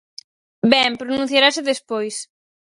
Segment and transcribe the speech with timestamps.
[0.73, 2.15] Ben, pronunciarase despois.